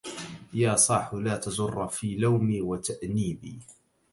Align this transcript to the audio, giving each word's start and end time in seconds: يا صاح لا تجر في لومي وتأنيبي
يا 0.53 0.75
صاح 0.75 1.13
لا 1.13 1.37
تجر 1.37 1.87
في 1.87 2.15
لومي 2.15 2.61
وتأنيبي 2.61 3.59